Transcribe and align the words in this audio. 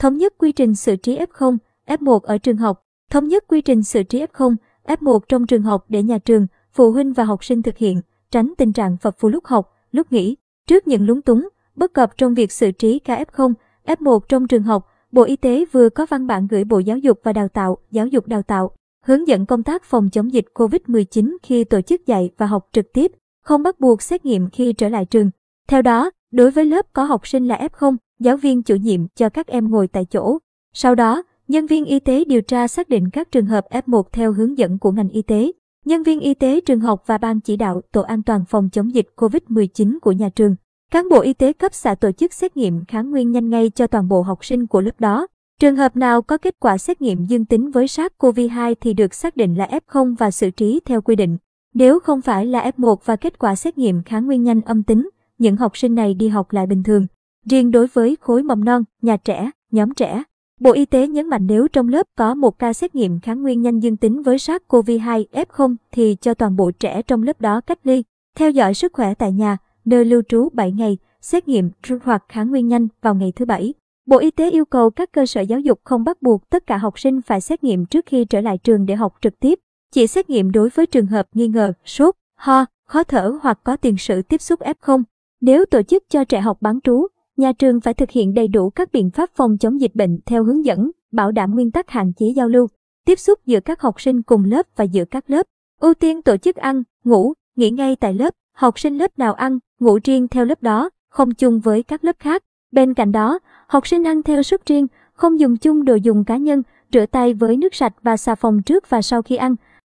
thống 0.00 0.16
nhất 0.16 0.34
quy 0.38 0.52
trình 0.52 0.74
xử 0.74 0.96
trí 0.96 1.18
F0, 1.18 1.56
F1 1.86 2.18
ở 2.18 2.38
trường 2.38 2.56
học, 2.56 2.84
thống 3.10 3.28
nhất 3.28 3.44
quy 3.48 3.60
trình 3.60 3.82
xử 3.82 4.02
trí 4.02 4.24
F0, 4.24 4.56
F1 4.84 5.18
trong 5.28 5.46
trường 5.46 5.62
học 5.62 5.84
để 5.88 6.02
nhà 6.02 6.18
trường, 6.18 6.46
phụ 6.72 6.92
huynh 6.92 7.12
và 7.12 7.24
học 7.24 7.44
sinh 7.44 7.62
thực 7.62 7.76
hiện, 7.76 8.00
tránh 8.30 8.52
tình 8.58 8.72
trạng 8.72 8.96
phập 8.96 9.18
phù 9.18 9.28
lúc 9.28 9.44
học, 9.46 9.72
lúc 9.92 10.12
nghỉ. 10.12 10.36
Trước 10.66 10.88
những 10.88 11.06
lúng 11.06 11.22
túng, 11.22 11.48
bất 11.76 11.92
cập 11.92 12.16
trong 12.16 12.34
việc 12.34 12.52
xử 12.52 12.70
trí 12.70 12.98
ca 12.98 13.24
F0, 13.24 13.52
F1 13.86 14.20
trong 14.28 14.48
trường 14.48 14.62
học, 14.62 14.86
Bộ 15.12 15.22
Y 15.22 15.36
tế 15.36 15.64
vừa 15.72 15.88
có 15.88 16.06
văn 16.10 16.26
bản 16.26 16.46
gửi 16.46 16.64
Bộ 16.64 16.78
Giáo 16.78 16.98
dục 16.98 17.20
và 17.22 17.32
Đào 17.32 17.48
tạo, 17.48 17.78
Giáo 17.90 18.06
dục 18.06 18.26
Đào 18.26 18.42
tạo, 18.42 18.70
hướng 19.04 19.28
dẫn 19.28 19.46
công 19.46 19.62
tác 19.62 19.84
phòng 19.84 20.10
chống 20.10 20.32
dịch 20.32 20.46
COVID-19 20.54 21.36
khi 21.42 21.64
tổ 21.64 21.80
chức 21.80 22.06
dạy 22.06 22.30
và 22.38 22.46
học 22.46 22.68
trực 22.72 22.92
tiếp, 22.92 23.12
không 23.42 23.62
bắt 23.62 23.80
buộc 23.80 24.02
xét 24.02 24.24
nghiệm 24.24 24.50
khi 24.50 24.72
trở 24.72 24.88
lại 24.88 25.04
trường. 25.04 25.30
Theo 25.68 25.82
đó, 25.82 26.10
đối 26.30 26.50
với 26.50 26.64
lớp 26.64 26.86
có 26.92 27.04
học 27.04 27.26
sinh 27.26 27.48
là 27.48 27.68
F0, 27.72 27.96
giáo 28.20 28.36
viên 28.36 28.62
chủ 28.62 28.74
nhiệm 28.74 29.08
cho 29.08 29.28
các 29.28 29.46
em 29.46 29.70
ngồi 29.70 29.88
tại 29.88 30.04
chỗ. 30.04 30.38
Sau 30.74 30.94
đó, 30.94 31.22
nhân 31.48 31.66
viên 31.66 31.84
y 31.84 32.00
tế 32.00 32.24
điều 32.24 32.42
tra 32.42 32.68
xác 32.68 32.88
định 32.88 33.10
các 33.10 33.32
trường 33.32 33.46
hợp 33.46 33.66
F1 33.70 34.02
theo 34.12 34.32
hướng 34.32 34.58
dẫn 34.58 34.78
của 34.78 34.92
ngành 34.92 35.08
y 35.08 35.22
tế. 35.22 35.52
Nhân 35.84 36.02
viên 36.02 36.20
y 36.20 36.34
tế 36.34 36.60
trường 36.60 36.80
học 36.80 37.02
và 37.06 37.18
ban 37.18 37.40
chỉ 37.40 37.56
đạo 37.56 37.80
tổ 37.92 38.00
an 38.02 38.22
toàn 38.22 38.44
phòng 38.48 38.68
chống 38.72 38.94
dịch 38.94 39.06
COVID-19 39.16 39.98
của 40.02 40.12
nhà 40.12 40.28
trường. 40.28 40.56
Cán 40.90 41.08
bộ 41.08 41.20
y 41.20 41.32
tế 41.32 41.52
cấp 41.52 41.74
xã 41.74 41.94
tổ 41.94 42.12
chức 42.12 42.32
xét 42.32 42.56
nghiệm 42.56 42.84
kháng 42.84 43.10
nguyên 43.10 43.30
nhanh 43.30 43.50
ngay 43.50 43.70
cho 43.70 43.86
toàn 43.86 44.08
bộ 44.08 44.22
học 44.22 44.44
sinh 44.44 44.66
của 44.66 44.80
lớp 44.80 45.00
đó. 45.00 45.26
Trường 45.60 45.76
hợp 45.76 45.96
nào 45.96 46.22
có 46.22 46.38
kết 46.38 46.56
quả 46.60 46.78
xét 46.78 47.02
nghiệm 47.02 47.24
dương 47.24 47.44
tính 47.44 47.70
với 47.70 47.86
SARS-CoV-2 47.86 48.74
thì 48.80 48.94
được 48.94 49.14
xác 49.14 49.36
định 49.36 49.54
là 49.54 49.68
F0 49.86 50.14
và 50.18 50.30
xử 50.30 50.50
trí 50.50 50.80
theo 50.84 51.02
quy 51.02 51.16
định. 51.16 51.36
Nếu 51.74 52.00
không 52.00 52.22
phải 52.22 52.46
là 52.46 52.70
F1 52.76 52.96
và 53.04 53.16
kết 53.16 53.38
quả 53.38 53.54
xét 53.54 53.78
nghiệm 53.78 54.02
kháng 54.02 54.26
nguyên 54.26 54.42
nhanh 54.42 54.60
âm 54.60 54.82
tính, 54.82 55.10
những 55.38 55.56
học 55.56 55.76
sinh 55.76 55.94
này 55.94 56.14
đi 56.14 56.28
học 56.28 56.52
lại 56.52 56.66
bình 56.66 56.82
thường. 56.82 57.06
Riêng 57.46 57.70
đối 57.70 57.86
với 57.86 58.16
khối 58.20 58.42
mầm 58.42 58.64
non, 58.64 58.84
nhà 59.02 59.16
trẻ, 59.16 59.50
nhóm 59.70 59.94
trẻ, 59.94 60.22
Bộ 60.60 60.72
Y 60.72 60.84
tế 60.84 61.08
nhấn 61.08 61.26
mạnh 61.26 61.46
nếu 61.46 61.68
trong 61.68 61.88
lớp 61.88 62.06
có 62.16 62.34
một 62.34 62.58
ca 62.58 62.72
xét 62.72 62.94
nghiệm 62.94 63.20
kháng 63.20 63.42
nguyên 63.42 63.62
nhanh 63.62 63.78
dương 63.78 63.96
tính 63.96 64.22
với 64.22 64.36
SARS-CoV-2 64.36 65.24
F0 65.32 65.76
thì 65.92 66.16
cho 66.20 66.34
toàn 66.34 66.56
bộ 66.56 66.70
trẻ 66.70 67.02
trong 67.02 67.22
lớp 67.22 67.40
đó 67.40 67.60
cách 67.60 67.78
ly, 67.84 68.02
theo 68.36 68.50
dõi 68.50 68.74
sức 68.74 68.92
khỏe 68.92 69.14
tại 69.14 69.32
nhà, 69.32 69.56
nơi 69.84 70.04
lưu 70.04 70.22
trú 70.28 70.48
7 70.52 70.72
ngày, 70.72 70.98
xét 71.20 71.48
nghiệm 71.48 71.70
hoặc 72.02 72.24
kháng 72.28 72.50
nguyên 72.50 72.68
nhanh 72.68 72.88
vào 73.02 73.14
ngày 73.14 73.32
thứ 73.36 73.44
Bảy. 73.44 73.74
Bộ 74.06 74.18
Y 74.18 74.30
tế 74.30 74.50
yêu 74.50 74.64
cầu 74.64 74.90
các 74.90 75.12
cơ 75.12 75.26
sở 75.26 75.40
giáo 75.40 75.60
dục 75.60 75.80
không 75.84 76.04
bắt 76.04 76.22
buộc 76.22 76.50
tất 76.50 76.66
cả 76.66 76.76
học 76.76 76.98
sinh 76.98 77.22
phải 77.22 77.40
xét 77.40 77.64
nghiệm 77.64 77.86
trước 77.86 78.06
khi 78.06 78.24
trở 78.24 78.40
lại 78.40 78.58
trường 78.58 78.86
để 78.86 78.94
học 78.94 79.14
trực 79.20 79.40
tiếp, 79.40 79.58
chỉ 79.92 80.06
xét 80.06 80.30
nghiệm 80.30 80.50
đối 80.50 80.68
với 80.68 80.86
trường 80.86 81.06
hợp 81.06 81.28
nghi 81.34 81.48
ngờ, 81.48 81.72
sốt, 81.84 82.14
ho, 82.36 82.64
khó 82.86 83.04
thở 83.04 83.38
hoặc 83.42 83.60
có 83.64 83.76
tiền 83.76 83.96
sử 83.98 84.22
tiếp 84.22 84.42
xúc 84.42 84.60
F0. 84.60 85.02
Nếu 85.40 85.64
tổ 85.64 85.82
chức 85.82 86.04
cho 86.08 86.24
trẻ 86.24 86.40
học 86.40 86.58
bán 86.60 86.80
trú, 86.80 87.06
nhà 87.40 87.52
trường 87.52 87.80
phải 87.80 87.94
thực 87.94 88.10
hiện 88.10 88.34
đầy 88.34 88.48
đủ 88.48 88.70
các 88.70 88.92
biện 88.92 89.10
pháp 89.10 89.30
phòng 89.34 89.58
chống 89.58 89.80
dịch 89.80 89.94
bệnh 89.94 90.18
theo 90.26 90.44
hướng 90.44 90.64
dẫn, 90.64 90.90
bảo 91.12 91.32
đảm 91.32 91.54
nguyên 91.54 91.70
tắc 91.70 91.90
hạn 91.90 92.12
chế 92.12 92.26
giao 92.26 92.48
lưu, 92.48 92.66
tiếp 93.04 93.18
xúc 93.18 93.38
giữa 93.46 93.60
các 93.60 93.80
học 93.80 94.00
sinh 94.00 94.22
cùng 94.22 94.44
lớp 94.44 94.66
và 94.76 94.84
giữa 94.84 95.04
các 95.04 95.30
lớp. 95.30 95.46
Ưu 95.80 95.94
tiên 95.94 96.22
tổ 96.22 96.36
chức 96.36 96.56
ăn, 96.56 96.82
ngủ, 97.04 97.32
nghỉ 97.56 97.70
ngay 97.70 97.96
tại 97.96 98.14
lớp, 98.14 98.34
học 98.52 98.78
sinh 98.78 98.98
lớp 98.98 99.18
nào 99.18 99.34
ăn, 99.34 99.58
ngủ 99.80 99.98
riêng 100.04 100.28
theo 100.28 100.44
lớp 100.44 100.62
đó, 100.62 100.90
không 101.08 101.34
chung 101.34 101.60
với 101.60 101.82
các 101.82 102.04
lớp 102.04 102.16
khác. 102.18 102.42
Bên 102.72 102.94
cạnh 102.94 103.12
đó, 103.12 103.38
học 103.66 103.86
sinh 103.86 104.06
ăn 104.06 104.22
theo 104.22 104.42
suất 104.42 104.66
riêng, 104.66 104.86
không 105.12 105.40
dùng 105.40 105.56
chung 105.56 105.84
đồ 105.84 105.94
dùng 105.94 106.24
cá 106.24 106.36
nhân, 106.36 106.62
rửa 106.92 107.06
tay 107.06 107.34
với 107.34 107.56
nước 107.56 107.74
sạch 107.74 107.94
và 108.02 108.16
xà 108.16 108.34
phòng 108.34 108.62
trước 108.62 108.90
và 108.90 109.02
sau 109.02 109.22
khi 109.22 109.36
ăn. 109.36 109.54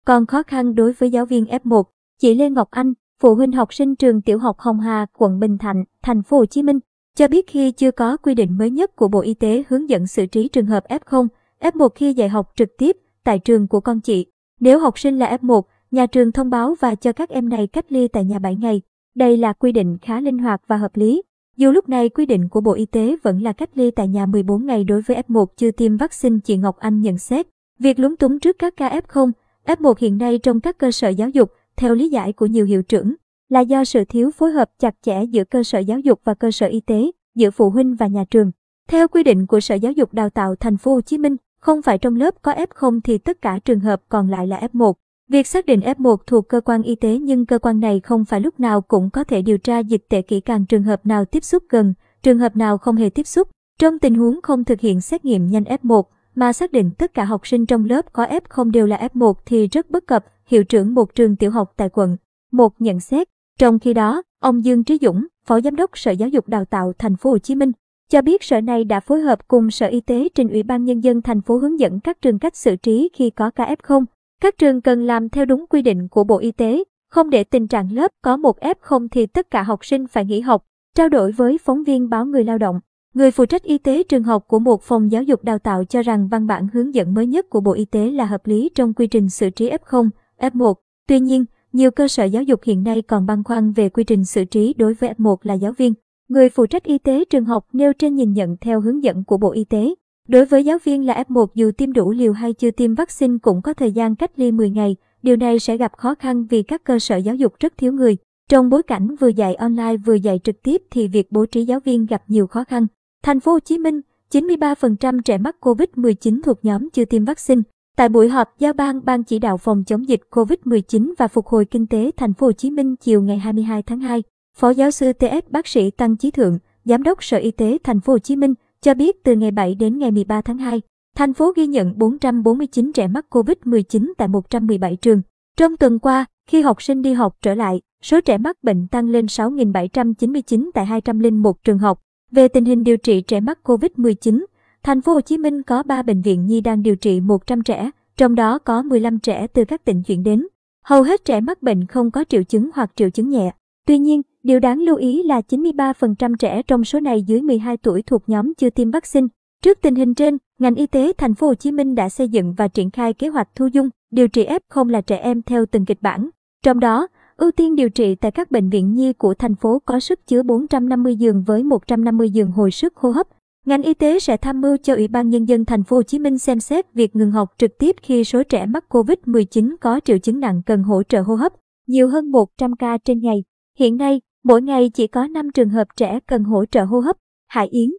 Còn 0.06 0.26
khó 0.26 0.42
khăn 0.42 0.74
đối 0.74 0.92
với 0.92 1.10
giáo 1.10 1.26
viên 1.26 1.44
F1, 1.44 1.82
chị 2.18 2.34
Lê 2.34 2.50
Ngọc 2.50 2.68
Anh, 2.70 2.92
phụ 3.20 3.34
huynh 3.34 3.52
học 3.52 3.74
sinh 3.74 3.96
trường 3.96 4.22
tiểu 4.22 4.38
học 4.38 4.58
Hồng 4.58 4.80
Hà, 4.80 5.06
quận 5.18 5.38
Bình 5.38 5.58
Thạnh, 5.58 5.84
thành 6.02 6.22
phố 6.22 6.36
Hồ 6.36 6.46
Chí 6.46 6.62
Minh, 6.62 6.78
cho 7.16 7.28
biết 7.28 7.46
khi 7.46 7.70
chưa 7.70 7.90
có 7.90 8.16
quy 8.16 8.34
định 8.34 8.58
mới 8.58 8.70
nhất 8.70 8.96
của 8.96 9.08
Bộ 9.08 9.20
Y 9.20 9.34
tế 9.34 9.62
hướng 9.68 9.88
dẫn 9.88 10.06
xử 10.06 10.26
trí 10.26 10.48
trường 10.48 10.66
hợp 10.66 10.84
F0, 10.88 11.26
F1 11.60 11.88
khi 11.88 12.12
dạy 12.12 12.28
học 12.28 12.52
trực 12.56 12.68
tiếp 12.78 12.96
tại 13.24 13.38
trường 13.38 13.68
của 13.68 13.80
con 13.80 14.00
chị. 14.00 14.26
Nếu 14.60 14.78
học 14.78 14.98
sinh 14.98 15.18
là 15.18 15.36
F1, 15.36 15.62
nhà 15.90 16.06
trường 16.06 16.32
thông 16.32 16.50
báo 16.50 16.74
và 16.80 16.94
cho 16.94 17.12
các 17.12 17.28
em 17.28 17.48
này 17.48 17.66
cách 17.66 17.92
ly 17.92 18.08
tại 18.08 18.24
nhà 18.24 18.38
7 18.38 18.56
ngày. 18.56 18.82
Đây 19.14 19.36
là 19.36 19.52
quy 19.52 19.72
định 19.72 19.98
khá 20.02 20.20
linh 20.20 20.38
hoạt 20.38 20.62
và 20.66 20.76
hợp 20.76 20.96
lý. 20.96 21.22
Dù 21.56 21.70
lúc 21.70 21.88
này 21.88 22.08
quy 22.08 22.26
định 22.26 22.48
của 22.48 22.60
Bộ 22.60 22.72
Y 22.72 22.86
tế 22.86 23.16
vẫn 23.22 23.42
là 23.42 23.52
cách 23.52 23.70
ly 23.74 23.90
tại 23.90 24.08
nhà 24.08 24.26
14 24.26 24.66
ngày 24.66 24.84
đối 24.84 25.02
với 25.02 25.22
F1 25.28 25.46
chưa 25.56 25.70
tiêm 25.70 25.96
vaccine, 25.96 26.36
chị 26.44 26.56
Ngọc 26.56 26.76
Anh 26.78 27.00
nhận 27.00 27.18
xét. 27.18 27.46
Việc 27.78 27.98
lúng 27.98 28.16
túng 28.16 28.38
trước 28.38 28.56
các 28.58 28.76
ca 28.76 29.00
F0, 29.00 29.30
F1 29.66 29.94
hiện 29.98 30.18
nay 30.18 30.38
trong 30.38 30.60
các 30.60 30.78
cơ 30.78 30.90
sở 30.90 31.08
giáo 31.08 31.28
dục, 31.28 31.52
theo 31.76 31.94
lý 31.94 32.08
giải 32.08 32.32
của 32.32 32.46
nhiều 32.46 32.66
hiệu 32.66 32.82
trưởng, 32.82 33.14
là 33.50 33.60
do 33.60 33.84
sự 33.84 34.04
thiếu 34.04 34.30
phối 34.30 34.52
hợp 34.52 34.70
chặt 34.78 34.94
chẽ 35.02 35.22
giữa 35.22 35.44
cơ 35.44 35.62
sở 35.62 35.78
giáo 35.78 35.98
dục 35.98 36.20
và 36.24 36.34
cơ 36.34 36.50
sở 36.50 36.66
y 36.66 36.80
tế, 36.80 37.10
giữa 37.34 37.50
phụ 37.50 37.70
huynh 37.70 37.94
và 37.94 38.06
nhà 38.06 38.24
trường. 38.30 38.50
Theo 38.88 39.08
quy 39.08 39.22
định 39.22 39.46
của 39.46 39.60
Sở 39.60 39.74
Giáo 39.74 39.92
dục 39.92 40.14
Đào 40.14 40.30
tạo 40.30 40.54
Thành 40.56 40.76
phố 40.76 40.94
Hồ 40.94 41.00
Chí 41.00 41.18
Minh, 41.18 41.36
không 41.60 41.82
phải 41.82 41.98
trong 41.98 42.16
lớp 42.16 42.34
có 42.42 42.52
F0 42.52 43.00
thì 43.04 43.18
tất 43.18 43.42
cả 43.42 43.58
trường 43.64 43.80
hợp 43.80 44.02
còn 44.08 44.28
lại 44.28 44.46
là 44.46 44.68
F1. 44.72 44.92
Việc 45.28 45.46
xác 45.46 45.66
định 45.66 45.80
F1 45.80 46.16
thuộc 46.26 46.48
cơ 46.48 46.60
quan 46.60 46.82
y 46.82 46.94
tế 46.94 47.18
nhưng 47.18 47.46
cơ 47.46 47.58
quan 47.58 47.80
này 47.80 48.00
không 48.00 48.24
phải 48.24 48.40
lúc 48.40 48.60
nào 48.60 48.80
cũng 48.80 49.10
có 49.10 49.24
thể 49.24 49.42
điều 49.42 49.58
tra 49.58 49.78
dịch 49.78 50.08
tễ 50.08 50.22
kỹ 50.22 50.40
càng 50.40 50.66
trường 50.66 50.82
hợp 50.82 51.06
nào 51.06 51.24
tiếp 51.24 51.44
xúc 51.44 51.64
gần, 51.68 51.94
trường 52.22 52.38
hợp 52.38 52.56
nào 52.56 52.78
không 52.78 52.96
hề 52.96 53.10
tiếp 53.10 53.26
xúc. 53.26 53.48
Trong 53.78 53.98
tình 53.98 54.14
huống 54.14 54.40
không 54.42 54.64
thực 54.64 54.80
hiện 54.80 55.00
xét 55.00 55.24
nghiệm 55.24 55.46
nhanh 55.46 55.64
F1 55.64 56.02
mà 56.34 56.52
xác 56.52 56.72
định 56.72 56.90
tất 56.98 57.14
cả 57.14 57.24
học 57.24 57.46
sinh 57.46 57.66
trong 57.66 57.84
lớp 57.84 58.12
có 58.12 58.26
F0 58.26 58.70
đều 58.70 58.86
là 58.86 59.08
F1 59.14 59.32
thì 59.46 59.66
rất 59.66 59.90
bất 59.90 60.06
cập, 60.06 60.24
hiệu 60.46 60.64
trưởng 60.64 60.94
một 60.94 61.14
trường 61.14 61.36
tiểu 61.36 61.50
học 61.50 61.72
tại 61.76 61.88
quận 61.88 62.16
một 62.52 62.72
nhận 62.78 63.00
xét. 63.00 63.28
Trong 63.60 63.78
khi 63.78 63.94
đó, 63.94 64.22
ông 64.38 64.64
Dương 64.64 64.84
Trí 64.84 64.98
Dũng, 65.00 65.26
Phó 65.46 65.60
Giám 65.60 65.76
đốc 65.76 65.98
Sở 65.98 66.10
Giáo 66.10 66.28
dục 66.28 66.48
Đào 66.48 66.64
tạo 66.64 66.92
Thành 66.98 67.16
phố 67.16 67.30
Hồ 67.30 67.38
Chí 67.38 67.54
Minh, 67.54 67.72
cho 68.10 68.22
biết 68.22 68.42
sở 68.42 68.60
này 68.60 68.84
đã 68.84 69.00
phối 69.00 69.20
hợp 69.20 69.48
cùng 69.48 69.70
Sở 69.70 69.86
Y 69.86 70.00
tế 70.00 70.28
trình 70.34 70.48
Ủy 70.48 70.62
ban 70.62 70.84
Nhân 70.84 71.00
dân 71.00 71.22
thành 71.22 71.40
phố 71.40 71.58
hướng 71.58 71.80
dẫn 71.80 72.00
các 72.00 72.22
trường 72.22 72.38
cách 72.38 72.56
xử 72.56 72.76
trí 72.76 73.10
khi 73.12 73.30
có 73.30 73.50
ca 73.50 73.74
F0. 73.74 74.04
Các 74.42 74.58
trường 74.58 74.80
cần 74.80 75.06
làm 75.06 75.28
theo 75.28 75.44
đúng 75.44 75.66
quy 75.66 75.82
định 75.82 76.08
của 76.08 76.24
Bộ 76.24 76.38
Y 76.38 76.50
tế, 76.50 76.84
không 77.10 77.30
để 77.30 77.44
tình 77.44 77.68
trạng 77.68 77.92
lớp 77.92 78.10
có 78.22 78.36
một 78.36 78.58
F0 78.58 79.08
thì 79.10 79.26
tất 79.26 79.50
cả 79.50 79.62
học 79.62 79.84
sinh 79.84 80.06
phải 80.06 80.24
nghỉ 80.24 80.40
học. 80.40 80.64
Trao 80.96 81.08
đổi 81.08 81.32
với 81.32 81.58
phóng 81.58 81.84
viên 81.84 82.08
báo 82.08 82.26
Người 82.26 82.44
Lao 82.44 82.58
động, 82.58 82.80
người 83.14 83.30
phụ 83.30 83.46
trách 83.46 83.62
y 83.62 83.78
tế 83.78 84.02
trường 84.02 84.22
học 84.22 84.44
của 84.48 84.58
một 84.58 84.82
phòng 84.82 85.12
giáo 85.12 85.22
dục 85.22 85.44
đào 85.44 85.58
tạo 85.58 85.84
cho 85.84 86.02
rằng 86.02 86.28
văn 86.28 86.46
bản 86.46 86.68
hướng 86.72 86.94
dẫn 86.94 87.14
mới 87.14 87.26
nhất 87.26 87.50
của 87.50 87.60
Bộ 87.60 87.72
Y 87.72 87.84
tế 87.84 88.10
là 88.10 88.24
hợp 88.24 88.46
lý 88.46 88.70
trong 88.74 88.94
quy 88.94 89.06
trình 89.06 89.30
xử 89.30 89.50
trí 89.50 89.70
F0, 89.70 90.08
F1. 90.38 90.74
Tuy 91.08 91.20
nhiên, 91.20 91.44
nhiều 91.72 91.90
cơ 91.90 92.08
sở 92.08 92.24
giáo 92.24 92.42
dục 92.42 92.60
hiện 92.62 92.82
nay 92.82 93.02
còn 93.02 93.26
băn 93.26 93.44
khoăn 93.44 93.72
về 93.72 93.88
quy 93.88 94.04
trình 94.04 94.24
xử 94.24 94.44
trí 94.44 94.74
đối 94.78 94.94
với 94.94 95.14
F1 95.18 95.36
là 95.42 95.54
giáo 95.54 95.72
viên. 95.72 95.94
Người 96.28 96.48
phụ 96.48 96.66
trách 96.66 96.84
y 96.84 96.98
tế 96.98 97.24
trường 97.24 97.44
học 97.44 97.66
nêu 97.72 97.92
trên 97.92 98.14
nhìn 98.14 98.32
nhận 98.32 98.56
theo 98.60 98.80
hướng 98.80 99.02
dẫn 99.02 99.24
của 99.24 99.36
Bộ 99.36 99.52
Y 99.52 99.64
tế. 99.64 99.94
Đối 100.28 100.44
với 100.44 100.64
giáo 100.64 100.78
viên 100.84 101.06
là 101.06 101.24
F1 101.28 101.46
dù 101.54 101.70
tiêm 101.70 101.92
đủ 101.92 102.10
liều 102.10 102.32
hay 102.32 102.52
chưa 102.52 102.70
tiêm 102.70 102.94
vaccine 102.94 103.38
cũng 103.42 103.62
có 103.62 103.74
thời 103.74 103.92
gian 103.92 104.16
cách 104.16 104.30
ly 104.36 104.52
10 104.52 104.70
ngày. 104.70 104.96
Điều 105.22 105.36
này 105.36 105.58
sẽ 105.58 105.76
gặp 105.76 105.92
khó 105.96 106.14
khăn 106.14 106.46
vì 106.46 106.62
các 106.62 106.84
cơ 106.84 106.98
sở 106.98 107.16
giáo 107.16 107.34
dục 107.34 107.54
rất 107.60 107.78
thiếu 107.78 107.92
người. 107.92 108.16
Trong 108.48 108.70
bối 108.70 108.82
cảnh 108.82 109.16
vừa 109.20 109.28
dạy 109.28 109.54
online 109.54 109.96
vừa 109.96 110.14
dạy 110.14 110.40
trực 110.44 110.62
tiếp 110.62 110.82
thì 110.90 111.08
việc 111.08 111.32
bố 111.32 111.46
trí 111.46 111.64
giáo 111.64 111.80
viên 111.80 112.06
gặp 112.06 112.22
nhiều 112.28 112.46
khó 112.46 112.64
khăn. 112.64 112.86
Thành 113.22 113.40
phố 113.40 113.52
Hồ 113.52 113.58
Chí 113.60 113.78
Minh, 113.78 114.00
93% 114.32 115.20
trẻ 115.20 115.38
mắc 115.38 115.56
COVID-19 115.60 116.40
thuộc 116.44 116.64
nhóm 116.64 116.90
chưa 116.90 117.04
tiêm 117.04 117.24
vaccine. 117.24 117.62
Tại 118.00 118.08
buổi 118.08 118.28
họp 118.28 118.58
giao 118.58 118.72
ban 118.72 119.04
Ban 119.04 119.22
chỉ 119.24 119.38
đạo 119.38 119.56
phòng 119.56 119.84
chống 119.84 120.08
dịch 120.08 120.20
COVID-19 120.30 121.12
và 121.18 121.28
phục 121.28 121.46
hồi 121.46 121.64
kinh 121.64 121.86
tế 121.86 122.10
thành 122.16 122.34
phố 122.34 122.46
Hồ 122.46 122.52
Chí 122.52 122.70
Minh 122.70 122.96
chiều 122.96 123.22
ngày 123.22 123.38
22 123.38 123.82
tháng 123.82 124.00
2, 124.00 124.22
Phó 124.56 124.70
giáo 124.70 124.90
sư 124.90 125.12
TS 125.12 125.50
bác 125.50 125.66
sĩ 125.66 125.90
Tăng 125.90 126.16
Chí 126.16 126.30
Thượng, 126.30 126.58
Giám 126.84 127.02
đốc 127.02 127.24
Sở 127.24 127.36
Y 127.36 127.50
tế 127.50 127.78
thành 127.84 128.00
phố 128.00 128.12
Hồ 128.12 128.18
Chí 128.18 128.36
Minh 128.36 128.54
cho 128.82 128.94
biết 128.94 129.24
từ 129.24 129.36
ngày 129.36 129.50
7 129.50 129.74
đến 129.74 129.98
ngày 129.98 130.10
13 130.10 130.40
tháng 130.40 130.58
2, 130.58 130.80
thành 131.16 131.34
phố 131.34 131.52
ghi 131.56 131.66
nhận 131.66 131.98
449 131.98 132.92
trẻ 132.92 133.06
mắc 133.06 133.26
COVID-19 133.30 134.12
tại 134.18 134.28
117 134.28 134.96
trường. 134.96 135.22
Trong 135.56 135.76
tuần 135.76 135.98
qua, 135.98 136.24
khi 136.48 136.60
học 136.60 136.82
sinh 136.82 137.02
đi 137.02 137.12
học 137.12 137.36
trở 137.42 137.54
lại, 137.54 137.80
số 138.02 138.20
trẻ 138.20 138.38
mắc 138.38 138.56
bệnh 138.62 138.86
tăng 138.86 139.08
lên 139.08 139.26
6.799 139.26 140.70
tại 140.74 140.86
201 140.86 141.64
trường 141.64 141.78
học. 141.78 142.00
Về 142.30 142.48
tình 142.48 142.64
hình 142.64 142.84
điều 142.84 142.96
trị 142.96 143.20
trẻ 143.20 143.40
mắc 143.40 143.58
COVID-19, 143.64 144.44
Thành 144.82 145.00
phố 145.00 145.12
Hồ 145.12 145.20
Chí 145.20 145.38
Minh 145.38 145.62
có 145.62 145.82
3 145.82 146.02
bệnh 146.02 146.22
viện 146.22 146.46
nhi 146.46 146.60
đang 146.60 146.82
điều 146.82 146.96
trị 146.96 147.20
100 147.20 147.62
trẻ, 147.62 147.90
trong 148.16 148.34
đó 148.34 148.58
có 148.58 148.82
15 148.82 149.18
trẻ 149.18 149.46
từ 149.46 149.64
các 149.64 149.84
tỉnh 149.84 150.02
chuyển 150.02 150.22
đến. 150.22 150.46
Hầu 150.84 151.02
hết 151.02 151.24
trẻ 151.24 151.40
mắc 151.40 151.62
bệnh 151.62 151.86
không 151.86 152.10
có 152.10 152.24
triệu 152.28 152.42
chứng 152.42 152.70
hoặc 152.74 152.90
triệu 152.96 153.10
chứng 153.10 153.28
nhẹ. 153.28 153.52
Tuy 153.86 153.98
nhiên, 153.98 154.22
điều 154.42 154.60
đáng 154.60 154.78
lưu 154.78 154.96
ý 154.96 155.22
là 155.22 155.40
93% 155.48 156.34
trẻ 156.36 156.62
trong 156.62 156.84
số 156.84 157.00
này 157.00 157.22
dưới 157.22 157.42
12 157.42 157.76
tuổi 157.76 158.02
thuộc 158.02 158.22
nhóm 158.26 158.54
chưa 158.54 158.70
tiêm 158.70 158.90
vaccine. 158.90 159.26
Trước 159.62 159.78
tình 159.82 159.94
hình 159.94 160.14
trên, 160.14 160.38
ngành 160.58 160.74
y 160.74 160.86
tế 160.86 161.12
thành 161.18 161.34
phố 161.34 161.46
Hồ 161.46 161.54
Chí 161.54 161.72
Minh 161.72 161.94
đã 161.94 162.08
xây 162.08 162.28
dựng 162.28 162.54
và 162.54 162.68
triển 162.68 162.90
khai 162.90 163.12
kế 163.12 163.28
hoạch 163.28 163.48
thu 163.54 163.66
dung 163.66 163.88
điều 164.10 164.28
trị 164.28 164.46
F0 164.46 164.88
là 164.88 165.00
trẻ 165.00 165.16
em 165.16 165.42
theo 165.42 165.66
từng 165.66 165.84
kịch 165.84 166.02
bản. 166.02 166.30
Trong 166.64 166.80
đó, 166.80 167.06
ưu 167.36 167.50
tiên 167.50 167.76
điều 167.76 167.88
trị 167.88 168.14
tại 168.14 168.30
các 168.30 168.50
bệnh 168.50 168.70
viện 168.70 168.94
nhi 168.94 169.12
của 169.12 169.34
thành 169.34 169.54
phố 169.54 169.78
có 169.84 170.00
sức 170.00 170.26
chứa 170.26 170.42
450 170.42 171.16
giường 171.16 171.42
với 171.42 171.62
150 171.62 172.30
giường 172.30 172.50
hồi 172.50 172.70
sức 172.70 172.96
hô 172.96 173.10
hấp, 173.10 173.26
Ngành 173.66 173.82
y 173.82 173.94
tế 173.94 174.18
sẽ 174.18 174.36
tham 174.36 174.60
mưu 174.60 174.76
cho 174.76 174.94
Ủy 174.94 175.08
ban 175.08 175.28
nhân 175.28 175.44
dân 175.44 175.64
thành 175.64 175.84
phố 175.84 175.96
Hồ 175.96 176.02
Chí 176.02 176.18
Minh 176.18 176.38
xem 176.38 176.60
xét 176.60 176.94
việc 176.94 177.16
ngừng 177.16 177.30
học 177.30 177.48
trực 177.58 177.70
tiếp 177.78 177.96
khi 178.02 178.24
số 178.24 178.42
trẻ 178.42 178.66
mắc 178.66 178.84
COVID-19 178.88 179.76
có 179.80 180.00
triệu 180.04 180.18
chứng 180.18 180.40
nặng 180.40 180.62
cần 180.66 180.82
hỗ 180.82 181.02
trợ 181.02 181.20
hô 181.22 181.34
hấp, 181.34 181.52
nhiều 181.86 182.08
hơn 182.08 182.30
100 182.30 182.76
ca 182.76 182.98
trên 183.04 183.20
ngày. 183.20 183.44
Hiện 183.78 183.96
nay, 183.96 184.20
mỗi 184.44 184.62
ngày 184.62 184.90
chỉ 184.94 185.06
có 185.06 185.26
5 185.26 185.50
trường 185.54 185.68
hợp 185.68 185.84
trẻ 185.96 186.18
cần 186.26 186.44
hỗ 186.44 186.64
trợ 186.64 186.84
hô 186.84 187.00
hấp. 187.00 187.16
Hải 187.48 187.68
Yến, 187.68 187.90